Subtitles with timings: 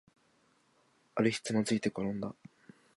[1.13, 2.33] ある日、つまずいてころんだ